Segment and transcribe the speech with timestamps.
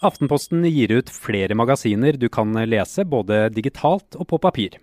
[0.00, 4.76] Aftenposten gir ut flere magasiner du kan lese både digitalt og på papir.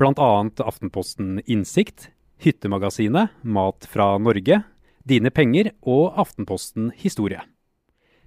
[0.00, 2.08] Annet Aftenposten Innsikt,
[2.40, 4.62] Hyttemagasinet, Mat fra Norge,
[5.04, 7.42] Dine penger og Aftenposten Historie.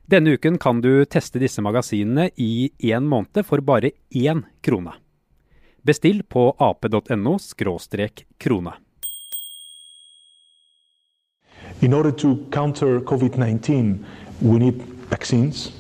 [0.06, 4.94] Denne uken kan du teste disse magasinene i én måned for bare én krone.
[5.82, 7.38] Bestill på ap.no
[8.38, 8.74] krone.
[11.82, 14.06] In order to counter COVID 19,
[14.42, 15.74] we need vaccines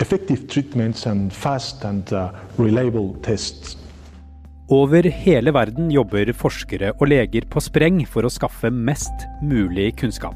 [0.00, 3.76] effective treatments and fast and uh, reliable tests.
[4.68, 10.34] Over hele verden jobber forskere og leger på spreng for å skaffe mest mulig kunnskap.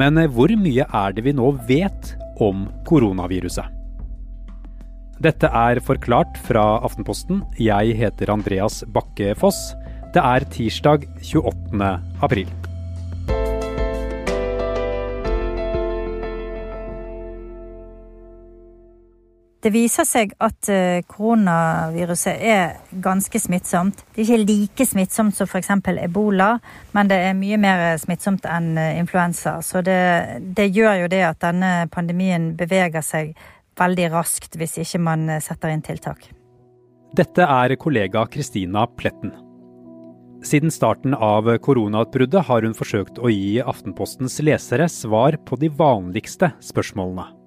[0.00, 3.74] Men eh, hvor mye er det vi nå vet om koronaviruset?
[5.18, 7.42] Dette er Forklart fra Aftenposten.
[7.58, 9.58] Jeg heter Andreas Bakke Foss.
[10.14, 11.92] Det er tirsdag 28.
[12.22, 12.67] april.
[19.58, 24.04] Det viser seg at eh, koronaviruset er ganske smittsomt.
[24.14, 25.72] Det er ikke like smittsomt som f.eks.
[26.04, 26.52] ebola,
[26.94, 29.56] men det er mye mer smittsomt enn eh, influensa.
[29.66, 29.98] Så det,
[30.54, 33.32] det, gjør jo det at denne pandemien beveger seg
[33.78, 36.30] veldig raskt hvis ikke man eh, setter inn tiltak.
[37.18, 39.32] Dette er kollega Kristina Pletten.
[40.46, 46.52] Siden starten av koronautbruddet har hun forsøkt å gi Aftenpostens lesere svar på de vanligste
[46.62, 47.37] spørsmålene.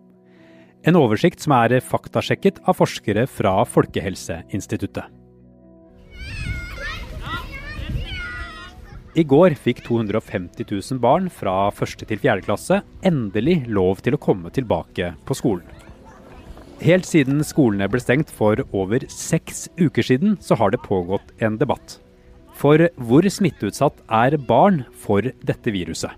[0.82, 5.06] En oversikt som er faktasjekket av forskere fra Folkehelseinstituttet.
[9.12, 12.08] I går fikk 250 000 barn fra 1.
[12.10, 12.42] til 4.
[12.48, 15.68] klasse endelig lov til å komme tilbake på skolen.
[16.82, 21.60] Helt siden skolene ble stengt for over seks uker siden, så har det pågått en
[21.62, 22.00] debatt.
[22.58, 26.18] For hvor smitteutsatt er barn for dette viruset?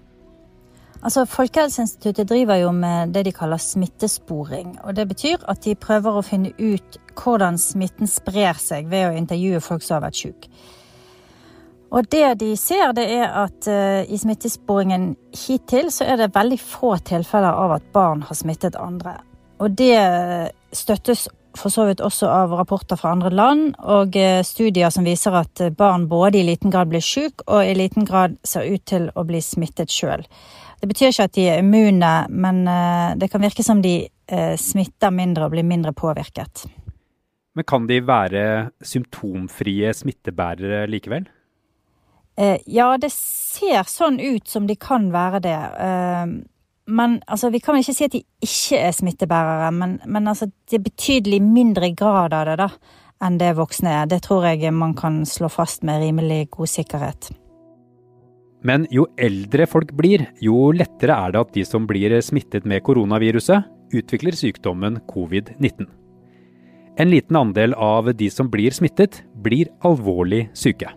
[1.04, 4.78] Altså, Folkehelseinstituttet driver jo med det de kaller smittesporing.
[4.84, 9.18] og Det betyr at de prøver å finne ut hvordan smitten sprer seg ved å
[9.18, 10.54] intervjue folk som har vært syke.
[11.94, 16.58] Og det de ser, det er at uh, i smittesporingen hittil så er det veldig
[16.58, 19.20] få tilfeller av at barn har smittet andre.
[19.62, 20.00] Og det
[20.74, 21.28] støttes
[21.60, 25.62] for så vidt også av rapporter fra andre land og uh, studier som viser at
[25.78, 29.26] barn både i liten grad blir syke og i liten grad ser ut til å
[29.28, 30.26] bli smittet sjøl.
[30.84, 34.56] Det betyr ikke at de er immune, men eh, det kan virke som de eh,
[34.60, 36.66] smitter mindre og blir mindre påvirket.
[37.56, 38.42] Men kan de være
[38.84, 41.30] symptomfrie smittebærere likevel?
[42.36, 45.56] Eh, ja, det ser sånn ut som de kan være det.
[46.88, 50.50] Men altså, vi kan vel ikke si at de ikke er smittebærere, men, men altså,
[50.70, 52.68] det er betydelig mindre grad av det da,
[53.24, 54.10] enn det voksne er.
[54.12, 57.32] Det tror jeg man kan slå fast med rimelig god sikkerhet.
[58.64, 62.84] Men jo eldre folk blir, jo lettere er det at de som blir smittet med
[62.84, 65.88] koronaviruset, utvikler sykdommen covid-19.
[67.00, 70.92] En liten andel av de som blir smittet, blir alvorlig syke.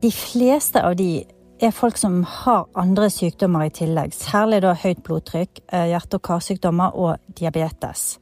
[0.00, 1.24] De fleste av de
[1.60, 6.22] er folk som har andre sykdommer i tillegg, særlig da høyt blodtrykk, eh, hjerte- og
[6.22, 8.18] karsykdommer og diabetes.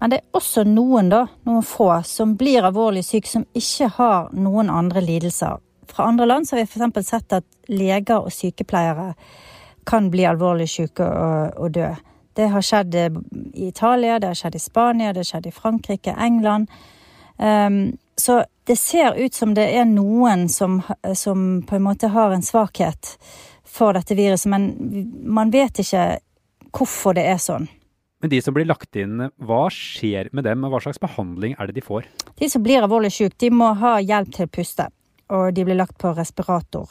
[0.00, 4.32] Men det er også noen, da, noen få, som blir alvorlig syke som ikke har
[4.32, 5.60] noen andre lidelser
[5.94, 7.08] fra andre land så har vi f.eks.
[7.08, 9.12] sett at leger og sykepleiere
[9.86, 11.90] kan bli alvorlig syke og, og, dø.
[12.34, 16.14] Det har skjedd i Italia, det har skjedd i Spania, det har skjedd i Frankrike,
[16.18, 16.72] England.
[17.36, 20.78] Um, så det ser ut som det er noen som,
[21.14, 23.16] som, på en måte har en svakhet
[23.68, 24.68] for dette viruset, men
[25.24, 26.04] man vet ikke
[26.74, 27.68] hvorfor det er sånn.
[28.22, 31.76] Men de som blir lagt inn, hva skjer med dem, hva slags behandling er det
[31.76, 32.06] de får?
[32.40, 34.88] De som blir alvorlig syke, de må ha hjelp til å puste
[35.32, 36.90] og de blir lagt på respirator.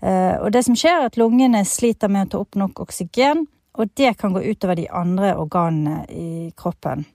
[0.00, 3.46] Eh, og det som skjer, er at lungene sliter med å ta opp nok oksygen,
[3.78, 7.06] og det kan gå utover de andre organene i kroppen.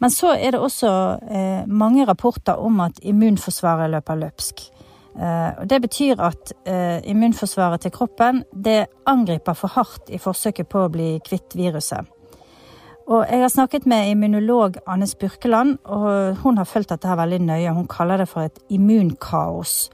[0.00, 0.90] Men så er det også
[1.28, 4.62] eh, mange rapporter om at immunforsvaret løper løpsk.
[5.20, 6.54] Eh, og det betyr at
[7.04, 12.08] immunforsvaret til kroppen det angriper for hardt i forsøket på å bli kvitt viruset.
[13.10, 17.40] Og jeg har snakket med immunolog Anne Spurkeland, og hun har fulgt dette her veldig
[17.42, 17.72] nøye.
[17.74, 19.88] Hun kaller det for et immunkaos.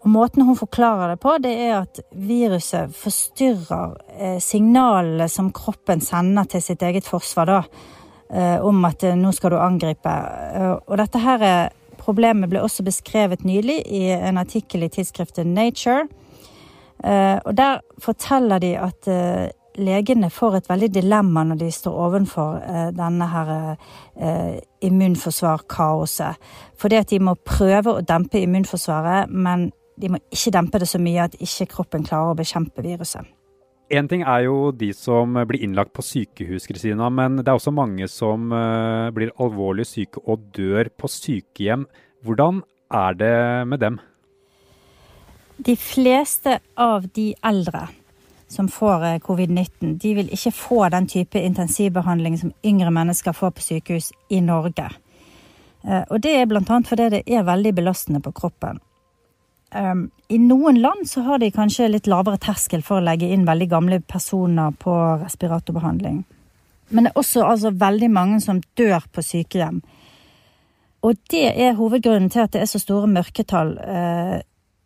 [0.00, 6.00] Og Måten hun forklarer det på, det er at viruset forstyrrer eh, signalene som kroppen
[6.00, 7.99] sender til sitt eget forsvar, da, eh,
[8.62, 10.14] om at eh, nå skal du angripe.
[10.86, 16.06] Og dette her problemet ble også beskrevet nylig i en artikkel i tidsskriftet Nature.
[17.00, 19.08] Og der forteller de at
[19.80, 24.56] legene får et veldig dilemma når de står ovenfor eh, denne her eh,
[24.86, 26.50] immunforsvarkaoset.
[26.80, 31.00] Fordi at de må prøve å dempe immunforsvaret, men de må ikke dempe det så
[31.02, 33.26] mye at ikke kroppen klarer å bekjempe viruset.
[33.90, 37.72] Én ting er jo de som blir innlagt på sykehus, Kristina, men det er også
[37.74, 41.88] mange som uh, blir alvorlig syke og dør på sykehjem.
[42.22, 42.60] Hvordan
[42.94, 43.96] er det med dem?
[45.58, 47.88] De fleste av de eldre
[48.50, 53.52] som får eh, covid-19, de vil ikke få den type intensivbehandling som yngre mennesker får
[53.54, 54.86] på sykehus i Norge.
[56.10, 56.62] Og det er bl.a.
[56.84, 58.80] fordi det er veldig belastende på kroppen.
[59.70, 63.46] Um, I noen land så har de kanskje litt lavere terskel for å legge inn
[63.46, 66.24] veldig gamle personer på respiratorbehandling.
[66.90, 69.80] Men det er også altså, veldig mange som dør på sykehjem.
[71.06, 73.76] Og det er hovedgrunnen til at det er så store mørketall.
[73.78, 74.40] Eh,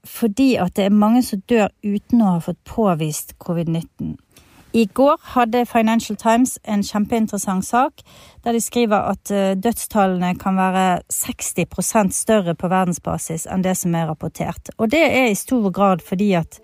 [0.05, 4.19] fordi at det er mange som dør uten å ha fått påvist covid-19.
[4.75, 8.03] I går hadde Financial Times en kjempeinteressant sak
[8.43, 13.95] der de skriver at eh, dødstallene kan være 60% større på verdensbasis enn det som
[13.95, 14.73] er rapportert.
[14.79, 16.59] Og det er i stor grad fordi at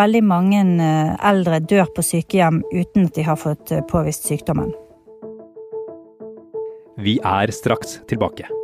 [0.00, 4.72] veldig mange eh, eldre dør på sykehjem uten at de har fått eh, påvist sykdommen.
[6.96, 8.61] Vi er straks tilbake.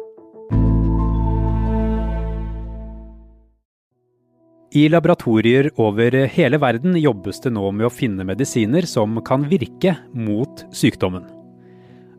[4.79, 9.97] I laboratorier over hele verden jobbes det nå med å finne medisiner som kan virke
[10.15, 11.25] mot sykdommen.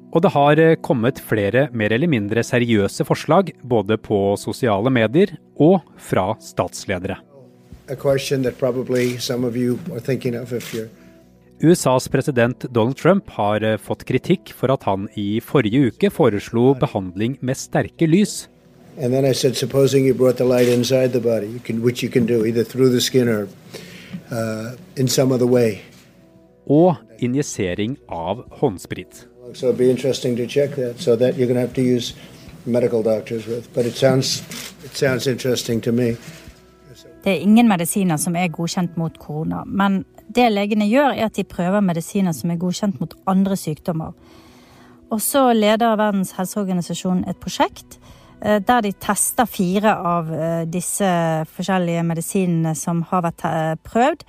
[0.09, 5.85] Og det har kommet flere mer eller mindre seriøse forslag både på sosiale medier og
[6.09, 7.19] fra statsledere.
[11.59, 17.39] USAs president Donald Trump har fått kritikk for at han i forrige uke foreslo behandling
[17.39, 18.41] med sterke lys
[18.99, 22.03] And then I said, supposing you brought the light inside the body, you can, which
[22.03, 23.47] you can do, either through the skin or
[24.29, 25.81] uh, in some other way.
[26.65, 29.27] Og injisering av håndsprit.
[29.53, 30.99] So it'd be interesting to check that.
[30.99, 32.13] So that you're going to have to use
[32.65, 33.73] medical doctors with.
[33.73, 34.43] But it sounds,
[34.83, 36.15] it sounds interesting to me.
[37.23, 39.63] Det er ingen medisiner som er godkjent mot korona.
[39.65, 40.05] Men
[40.35, 44.11] det legene gjør, er at de prøver medisiner som er godkjent mot andre sykdommer.
[45.09, 47.99] Og så leder Verdens helseorganisasjon et prosjekt
[48.41, 51.09] der de tester fire av eh, disse
[51.55, 54.23] forskjellige medisinene som har vært eh, prøvd.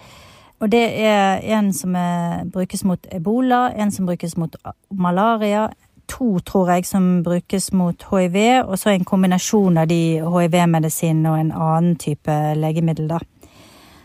[0.61, 4.57] Og det er en som er, brukes mot ebola, en som brukes mot
[4.91, 5.71] malaria,
[6.11, 8.37] to, tror jeg, som brukes mot hiv,
[8.67, 13.21] og så en kombinasjon av de hiv-medisinene og en annen type legemiddel, da.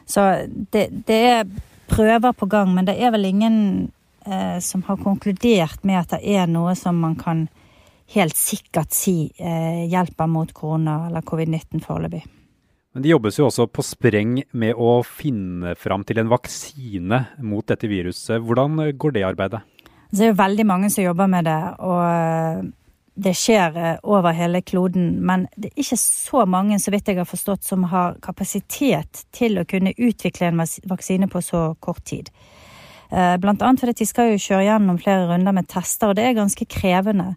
[0.06, 0.25] Så
[0.72, 1.48] det, det, er
[1.90, 3.58] prøver på gang, men det er vel ingen
[4.25, 7.48] eh, som har konkludert med at det er noe som man kan
[8.13, 12.24] helt sikkert si eh, hjelper mot korona eller covid-19 foreløpig.
[12.96, 17.66] Men det jobbes jo også på spreng med å finne fram til en vaksine mot
[17.68, 18.40] dette viruset.
[18.40, 19.66] Hvordan går det arbeidet?
[20.16, 22.62] Det er jo veldig mange som jobber med det, og eh,
[23.16, 25.18] det skjer eh, over hele kloden.
[25.25, 29.60] Men det er ikke så mange, så vidt jeg har forstått, som har kapasitet til
[29.60, 32.31] å kunne utvikle en vaksine på så kort tid.
[33.12, 36.30] Eh, blant annet fordi de skal jo kjøre gjennom flere runder med tester, og det
[36.30, 37.34] er ganske krevende.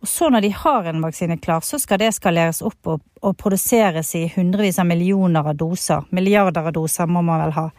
[0.00, 3.36] Og så når de har en vaksine klar, så skal det skaleres opp og, og
[3.38, 6.04] produseres i hundrevis av millioner av doser.
[6.14, 7.70] Milliarder av doser må man vel ha.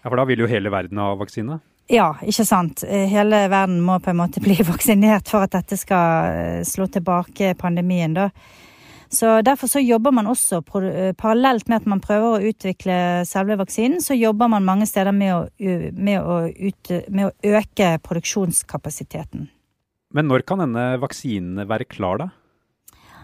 [0.00, 1.58] Ja, For da vil jo hele verden ha vaksine?
[1.88, 2.84] Ja, ikke sant.
[2.84, 7.54] Hele verden må på en måte bli vaksinert for at dette skal eh, slå tilbake
[7.60, 8.30] pandemien, da.
[9.08, 13.56] Så Derfor så jobber man også eh, parallelt med at man prøver å utvikle selve
[13.60, 15.44] vaksinen, så jobber man mange steder med å,
[15.96, 19.48] med å, ut, med å øke produksjonskapasiteten.
[20.14, 22.28] Men når kan denne vaksinen være klar, da?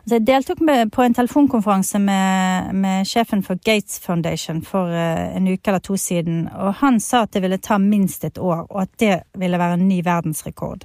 [0.04, 0.58] Altså, jeg deltok
[0.92, 5.96] på en telefonkonferanse med, med, sjefen for Gates Foundation for uh, en uke eller to
[5.96, 9.58] siden, og han sa at det ville ta minst et år, og at det ville
[9.58, 10.84] være en ny verdensrekord.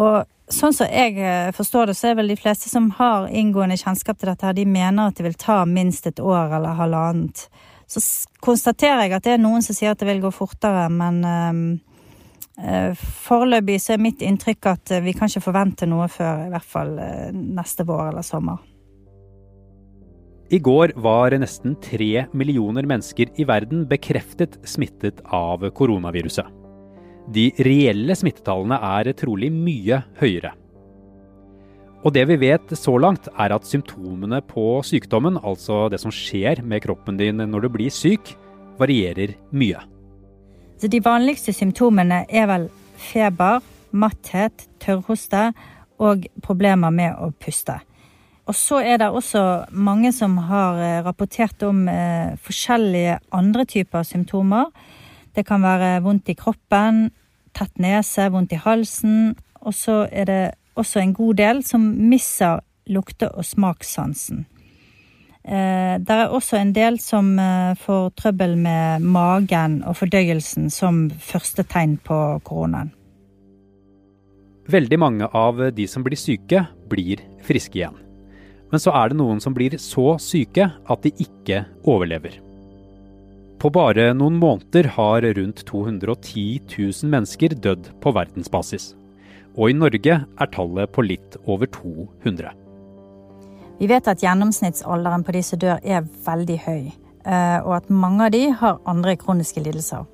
[0.00, 3.76] Og sånn som jeg eh, forstår det, så er vel de fleste som har inngående
[3.76, 7.42] kjennskap til dette, her, de mener at det vil ta minst et år eller halvannet.
[7.90, 8.00] Så
[8.40, 11.60] konstaterer jeg at det er noen som sier at det vil gå fortere, men um,
[11.72, 11.87] Eh,
[12.98, 16.66] foreløpig så er mitt inntrykk at eh, vi kan ikke forvente noe før i hvert
[16.66, 18.58] fall eh, neste vår eller sommer.
[20.48, 26.48] I går var nesten tre millioner mennesker i verden bekreftet smittet av koronaviruset.
[27.28, 30.54] De reelle smittetallene er trolig mye høyere.
[32.06, 36.62] Og det vi vet så langt, er at symptomene på sykdommen, altså det som skjer
[36.64, 38.32] med kroppen din når du blir syk,
[38.80, 39.82] varierer mye.
[40.78, 42.68] Så de vanligste symptomene er vel
[43.02, 45.50] feber, matthet, tørrhoste
[45.98, 47.80] og problemer med å puste.
[48.48, 49.42] Og så er det også
[49.76, 54.70] mange som har eh, rapportert om eh, forskjellige andre typer symptomer.
[55.36, 57.10] Det kan være vondt i kroppen,
[57.52, 59.34] tett nese, vondt i halsen.
[59.60, 60.42] Og så er det
[60.78, 64.46] også en god del som mister lukte- og smakssansen.
[65.44, 71.06] Eh, det er også en del som eh, får trøbbel med magen og fordøyelsen som
[71.10, 72.18] første tegn på
[72.48, 72.92] koronaen.
[74.68, 77.96] Veldig mange av de som blir syke, blir friske igjen.
[78.68, 82.36] Men så er det noen som blir så syke at de ikke overlever.
[83.58, 88.92] På bare noen måneder har rundt 210 000 mennesker dødd på verdensbasis.
[89.56, 92.52] Og i Norge er tallet på litt over 200.
[93.78, 98.26] Vi vet at gjennomsnittsalderen på de som dør er veldig høy, eh, og at mange
[98.26, 100.06] av de har andre kroniske lidelser.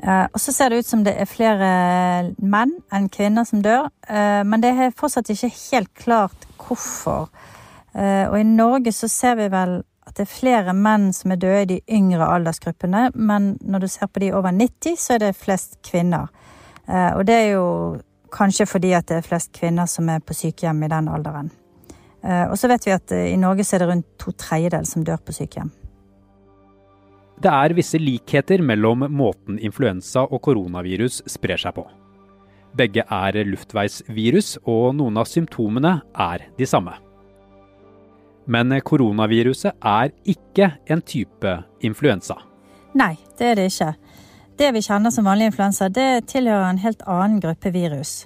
[0.00, 1.68] Eh, og så ser det ut som det er flere
[2.40, 7.28] menn enn kvinner som dør, eh, men det er fortsatt ikke helt klart hvorfor.
[7.94, 11.60] Og i Norge så ser vi vel at det er flere menn som er døde
[11.62, 15.36] i de yngre aldersgruppene, men når du ser på de over 90, så er det
[15.38, 16.26] flest kvinner.
[16.88, 17.68] Og det er jo
[18.34, 21.52] kanskje fordi at det er flest kvinner som er på sykehjem i den alderen.
[22.24, 24.88] Eh, og så vet vi at eh, i Norge så er det rundt to tredjedeler
[24.88, 25.72] som dør på sykehjem.
[27.44, 31.84] Det er visse likheter mellom måten influensa og koronavirus sprer seg på.
[32.74, 36.94] Begge er luftveisvirus, og noen av symptomene er de samme.
[38.50, 41.52] Men koronaviruset er ikke en type
[41.86, 42.38] influensa.
[42.98, 43.92] Nei, det er det ikke.
[44.58, 48.24] Det vi kjenner som vanlig influensa, det tilhører en helt annen gruppe virus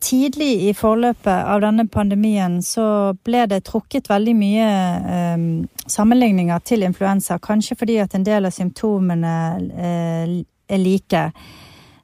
[0.00, 4.70] tidlig i forløpet av denne pandemien så ble det trukket veldig mye
[5.16, 5.44] eh,
[5.86, 7.38] sammenligninger til influensa.
[7.42, 9.36] Kanskje fordi at en del av symptomene
[9.72, 10.34] eh,
[10.68, 11.22] er like.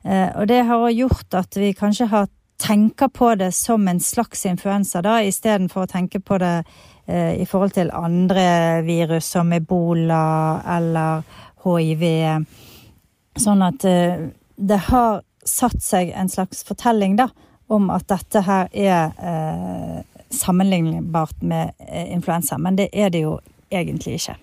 [0.04, 2.30] Eh, og det har gjort at vi kanskje har
[2.62, 6.52] tenker på det som en slags influensa, da, istedenfor å tenke på det
[7.06, 11.25] eh, i forhold til andre virus som ebola eller
[11.64, 12.04] hiv.
[13.42, 17.32] Sånn at eh, det har satt seg en slags fortelling, da
[17.73, 19.99] om at dette her er eh,
[20.33, 23.37] sammenlignbart med eh, influensa, men det er det jo
[23.73, 24.37] egentlig ikke.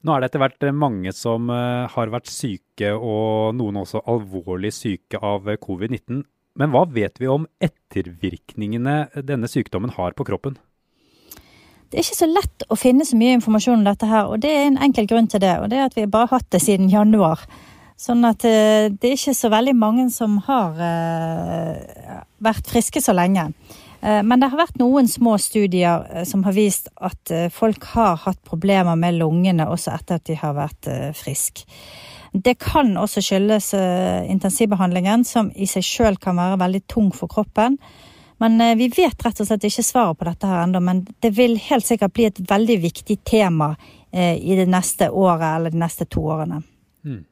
[0.00, 4.72] Nå er det etter hvert mange som eh, har vært syke, og noen også alvorlig
[4.72, 6.24] syke av covid-19.
[6.60, 10.58] Men hva vet vi om ettervirkningene denne sykdommen har på kroppen?
[11.90, 14.50] Det er ikke så lett å finne så mye informasjon om dette her, og det
[14.54, 15.56] er en enkel grunn til det.
[15.58, 17.42] Og det er at vi bare har hatt det siden januar.
[18.00, 23.12] Sånn at eh, det er ikke så veldig mange som har uh, vært friske så
[23.12, 23.50] lenge.
[24.00, 28.40] Uh, men det har vært noen små studier som har vist at folk har hatt
[28.46, 30.88] problemer med lungene også etter at de har vært
[31.18, 31.66] friske.
[32.30, 37.74] Det kan også skyldes intensivbehandlingen, som i seg sjøl kan være veldig tung for kroppen.
[38.38, 41.58] Men vi vet rett og slett ikke svaret på dette her ennå, men det vil
[41.66, 43.72] helt sikkert bli et veldig viktig tema
[44.14, 46.62] i det neste året eller de neste to årene.
[47.02, 47.24] Mm.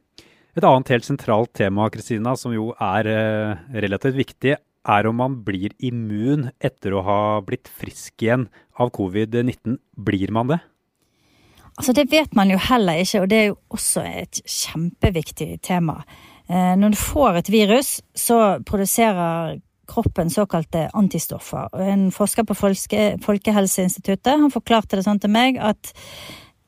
[0.59, 4.57] Et annet helt sentralt tema Kristina, som jo er eh, relativt viktig,
[4.89, 9.77] er om man blir immun etter å ha blitt frisk igjen av covid-19.
[9.95, 10.59] Blir man det?
[11.79, 16.01] Altså Det vet man jo heller ikke, og det er jo også et kjempeviktig tema.
[16.51, 21.71] Eh, når du får et virus, så produserer kroppen såkalte antistoffer.
[21.87, 25.95] En forsker på Folkehelseinstituttet han forklarte det sånn til meg at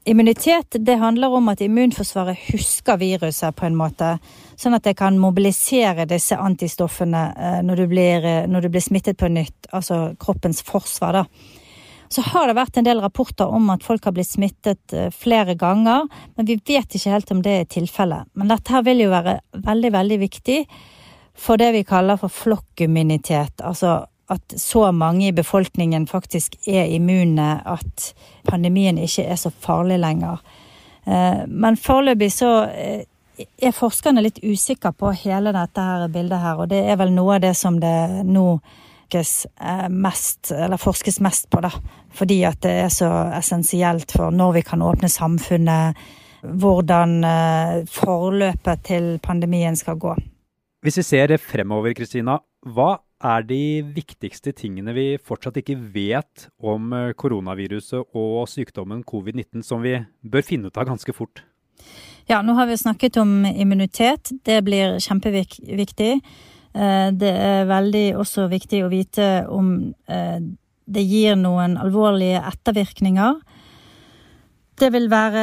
[0.05, 4.15] Immunitet det handler om at immunforsvaret husker viruset på en måte,
[4.57, 8.85] sånn at det kan mobilisere disse antistoffene eh, når du blir, eh, når du blir
[8.85, 11.21] smittet på nytt, altså kroppens forsvar.
[11.21, 11.25] da.
[12.09, 15.55] Så har det vært en del rapporter om at folk har blitt smittet eh, flere
[15.55, 18.33] ganger, men vi vet ikke helt om det er tilfellet.
[18.41, 19.37] Men dette her vil jo være
[19.69, 20.59] veldig, veldig viktig
[21.37, 23.99] for det vi kaller for flokkimmunitet, altså
[24.31, 28.11] at så mange i befolkningen faktisk er immune at
[28.47, 30.39] pandemien ikke er så farlig lenger.
[31.05, 33.03] Eh, men foreløpig så eh,
[33.59, 37.39] er forskerne litt usikre på hele dette her bildet her, og det er vel noe
[37.39, 38.47] av det som det nå
[39.11, 41.73] eh, mest, forskes mest på, da.
[42.15, 45.99] Fordi at det er så essensielt for når vi kan åpne samfunnet,
[46.41, 47.19] hvordan
[47.93, 50.15] forløpet til pandemien skal gå.
[50.81, 56.93] Hvis vi ser fremover, Kristina, hva er de viktigste tingene vi fortsatt ikke vet om
[56.97, 61.45] eh, koronaviruset og sykdommen covid-19 som vi bør finne ut av ganske fort?
[62.31, 64.33] Ja, nå har vi snakket om immunitet.
[64.47, 66.13] Det blir kjempeviktig.
[66.73, 69.75] Eh, det er veldig også viktig å vite om
[70.09, 70.41] eh,
[70.91, 73.41] det gir noen alvorlige ettervirkninger.
[74.81, 75.43] Det vil være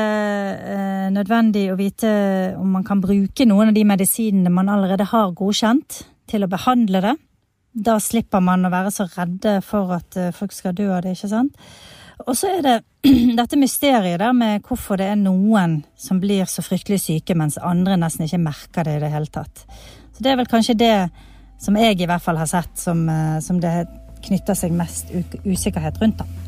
[1.14, 2.10] nødvendig å vite
[2.58, 7.04] om man kan bruke noen av de medisinene man allerede har godkjent, til å behandle
[7.06, 7.14] det.
[7.78, 11.14] Da slipper man å være så redde for at eh, folk skal dø av det,
[11.14, 11.70] ikke sant.
[12.26, 12.76] Og så er det
[13.40, 18.00] dette mysteriet der med hvorfor det er noen som blir så fryktelig syke, mens andre
[18.02, 19.68] nesten ikke merker det i det hele tatt.
[20.16, 20.96] Så det er vel kanskje det
[21.62, 23.76] som jeg i hvert fall har sett som, eh, som det
[24.26, 25.14] knytter seg mest
[25.46, 26.47] usikkerhet rundt, da.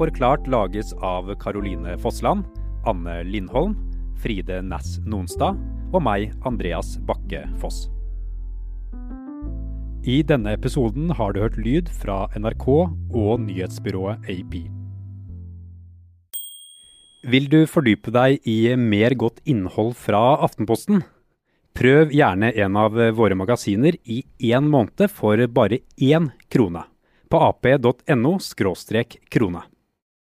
[0.00, 2.44] Forklart lages av Caroline Fossland,
[2.88, 3.74] Anne Lindholm,
[4.16, 5.58] Fride Næss Nonstad
[5.92, 7.82] og meg, Andreas Bakke Foss.
[10.08, 14.54] I denne episoden har du hørt lyd fra NRK og nyhetsbyrået AP.
[17.28, 21.02] Vil du fordype deg i mer godt innhold fra Aftenposten?
[21.76, 26.86] Prøv gjerne en av våre magasiner i én måned for bare én krone.
[27.28, 28.32] På ap.no
[29.28, 29.66] krone.